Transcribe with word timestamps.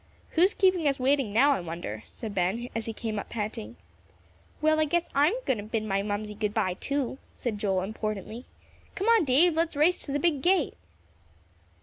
"Who's 0.31 0.55
keeping 0.55 0.87
us 0.87 0.99
waiting 0.99 1.31
now, 1.31 1.51
I 1.51 1.59
wonder?" 1.61 2.01
said 2.07 2.33
Ben, 2.33 2.69
as 2.73 2.87
he 2.87 2.91
came 2.91 3.19
up 3.19 3.29
panting. 3.29 3.75
"Well, 4.59 4.79
I 4.79 4.85
guess 4.85 5.07
I'm 5.13 5.35
going 5.45 5.59
to 5.59 5.63
bid 5.63 5.83
my 5.83 6.01
Mamsie 6.01 6.33
good 6.39 6.55
by, 6.55 6.73
too," 6.73 7.19
said 7.33 7.59
Joel, 7.59 7.83
importantly. 7.83 8.45
"Come 8.95 9.05
on, 9.07 9.25
Dave, 9.25 9.53
let's 9.55 9.75
race 9.75 10.01
to 10.05 10.11
the 10.11 10.17
big 10.17 10.41
gate!" 10.41 10.73